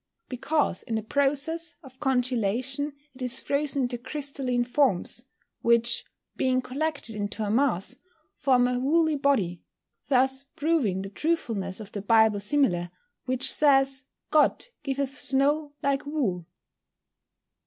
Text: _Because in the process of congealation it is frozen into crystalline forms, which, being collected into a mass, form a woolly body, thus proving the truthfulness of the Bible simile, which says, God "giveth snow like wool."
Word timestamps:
_Because 0.29 0.81
in 0.81 0.95
the 0.95 1.03
process 1.03 1.75
of 1.83 1.99
congealation 1.99 2.93
it 3.13 3.21
is 3.21 3.39
frozen 3.39 3.83
into 3.83 3.99
crystalline 3.99 4.63
forms, 4.63 5.27
which, 5.61 6.05
being 6.35 6.59
collected 6.59 7.13
into 7.13 7.43
a 7.45 7.51
mass, 7.51 7.97
form 8.33 8.67
a 8.67 8.79
woolly 8.79 9.15
body, 9.15 9.61
thus 10.07 10.45
proving 10.55 11.03
the 11.03 11.09
truthfulness 11.11 11.79
of 11.79 11.91
the 11.91 12.01
Bible 12.01 12.39
simile, 12.39 12.89
which 13.25 13.53
says, 13.53 14.05
God 14.31 14.65
"giveth 14.81 15.15
snow 15.15 15.73
like 15.83 16.07
wool." 16.07 16.47